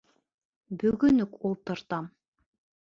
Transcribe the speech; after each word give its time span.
—Бөгөн 0.85 1.23
үк 1.27 1.39
ултыртам! 1.51 2.13